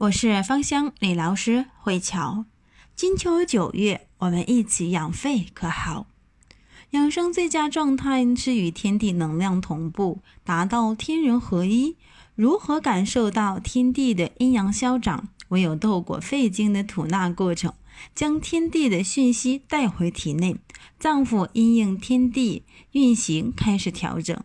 [0.00, 2.46] 我是芳香理疗师慧乔。
[2.96, 6.06] 金秋九月，我们一起养肺可好？
[6.92, 11.96] 养生最佳状态是与天地能量同步，达到天人合一。
[12.34, 15.28] 如何感受到天地的阴阳消长？
[15.48, 17.74] 唯有透过肺经的吐纳过程，
[18.14, 20.56] 将天地的讯息带回体内，
[20.98, 24.42] 脏腑因应天地运行开始调整。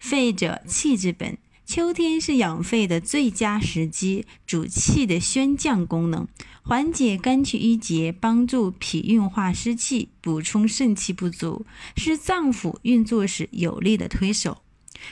[0.00, 1.36] 肺者，气之本。
[1.66, 6.28] 秋天是养肺的最佳时机，主气的宣降功能，
[6.62, 11.66] 缓解肝气郁结，帮助脾运化湿气，补充肾气不足，
[11.96, 14.58] 是脏腑运作时有力的推手。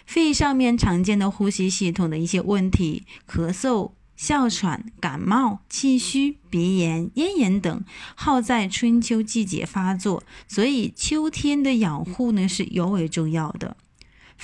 [0.06, 13.76] 肺上面常见的呼吸系统的一些问题，咳嗽、哮喘、感冒、气虚、鼻炎、咽炎等，好在春秋季节发作，所以秋天的养护呢是尤为重要的。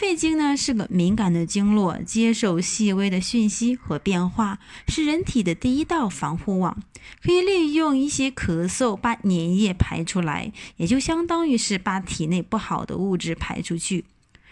[0.00, 4.58] 肺经呢是个敏感的经络，接受细微的讯息和变化，
[4.88, 6.82] 是人体的第一道防护网，
[7.22, 14.06] 可以利用一些咳嗽把粘液排出来，也就相当于是把体内不好的物质排出去。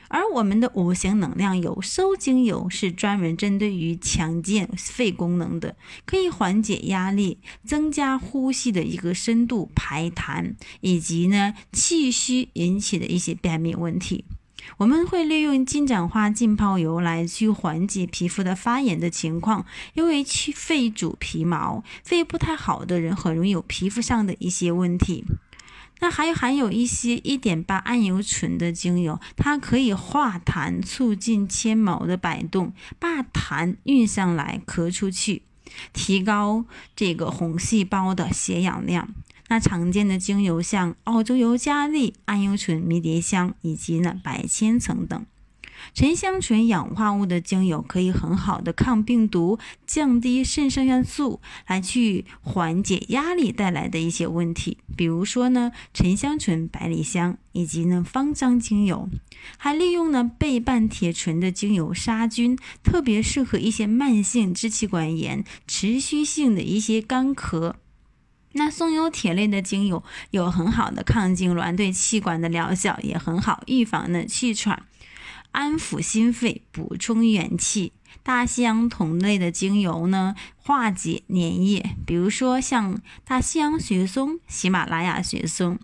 [0.08, 14.27] 而我们的五行能量油收精油是专门针对于强健肺功能的，可以缓解压力，增加呼吸的一个深度，排痰，以及呢气虚引起的一些便秘问题。
[14.77, 25.25] 我们会利用金盏花浸泡油来去缓解皮肤的发炎的情况，因为去肺主皮毛，肺不太好的人很容易有皮肤上的一些问题。
[26.01, 35.42] 那还含有一些一点八桉油醇的精油，它可以化痰，促进纤毛的摆动，把痰运上来咳出去，
[35.92, 36.64] 提高
[36.95, 39.09] 这个红细胞的血氧量。
[39.49, 45.27] 那常见的精油像澳洲尤加利、桉油醇、迷迭香以及呢百千层等，
[45.95, 54.79] 沉香醇氧化物的精油可以很好的抗病毒、降低肾上腺素，来去缓解压力带来的一些问题。
[54.97, 59.08] 比如说呢，沉香醇、百里香以及呢方樟精油，
[59.57, 67.75] 还利用呢倍半铁醇的精油杀菌，特别适合一些慢性支气管炎、持续性的一些干咳。
[68.58, 70.02] 那松油铁类的精油
[70.33, 74.83] 有很好的抗痉挛，对气管的疗效也很好，预防呢气喘，
[75.52, 77.92] 安抚心肺，补充元气。
[78.24, 85.79] 大西洋酮类的精油呢，化解粘液，比如说像大西洋雪松、喜马拉雅雪松，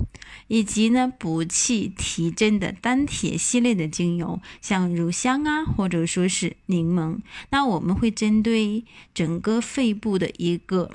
[0.48, 7.18] 以及呢补气提振的单铁系列的精油，像乳香啊，或者说是柠檬。
[7.50, 10.90] 那我们会针对整个肺部的一个。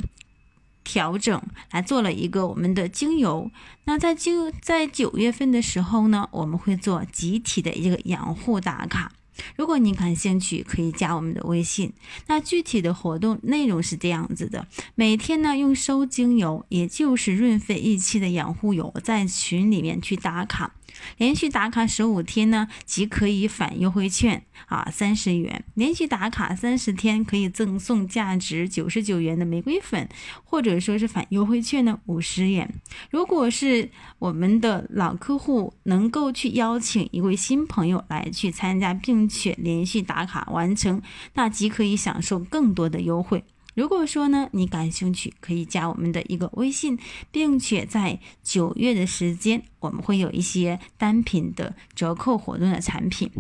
[0.90, 1.40] 调整
[1.70, 3.52] 来做了一个我们的精油，
[3.84, 9.12] 那在就在九月份的时候呢，我们会做集体的一个养护打卡。
[9.56, 11.94] 如果您感兴趣，可以加我们的微信。
[12.26, 20.74] 那具体的活动内容是这样子的：每天呢用收精油，也就是润肺益气的养护油，在群里面去打卡。
[21.18, 25.64] 连续打卡十五天呢，即可以返优惠券啊，三十元。
[25.76, 30.08] 连续打卡三十天，可以赠送价值九十九元的玫瑰粉，
[30.44, 32.74] 或者说是返优惠券呢，五十元。
[33.10, 33.90] 如果是
[34.20, 41.02] 我们的老客户，能够去邀请一位新朋友来去参加，并且连续打卡完成，
[41.34, 43.44] 那即可以享受更多的优惠。
[43.80, 47.00] 如果说呢，你感兴趣，可以加我们的一个微信，
[47.32, 53.32] 并且在九月的时间，我们会有一些单品的折扣活动的产品。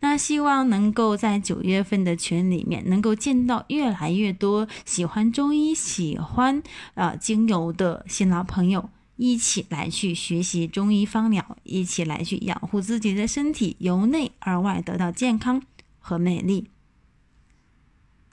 [0.00, 6.60] 那希望能够在九月份的群里面，能够见到越来越多喜欢中医、喜欢
[6.94, 15.62] 呃精油的新老朋友，一起来去学习中医方疗，一起来去养护自己的身体，由内而外得到健康
[16.00, 16.66] 和美丽。